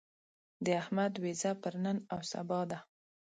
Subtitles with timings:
[0.65, 2.79] د احمد وېزه پر نن او سبا ده.